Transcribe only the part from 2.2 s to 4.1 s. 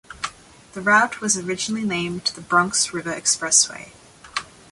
the Bronx River Expressway.